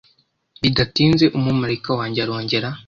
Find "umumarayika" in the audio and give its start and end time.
1.37-1.89